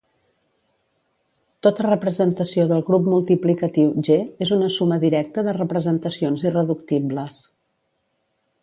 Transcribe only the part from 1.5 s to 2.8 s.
Tota representació